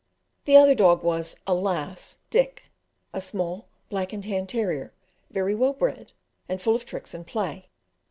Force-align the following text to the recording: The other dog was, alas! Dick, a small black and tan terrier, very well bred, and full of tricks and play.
The 0.45 0.57
other 0.57 0.73
dog 0.73 1.03
was, 1.03 1.35
alas! 1.45 2.17
Dick, 2.31 2.71
a 3.13 3.21
small 3.21 3.67
black 3.91 4.11
and 4.11 4.23
tan 4.23 4.47
terrier, 4.47 4.93
very 5.29 5.53
well 5.53 5.73
bred, 5.73 6.13
and 6.49 6.59
full 6.59 6.73
of 6.73 6.85
tricks 6.85 7.13
and 7.13 7.27
play. 7.27 7.67